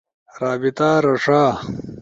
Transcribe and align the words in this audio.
رابطہ 0.41 0.89
رݜا 1.05 1.43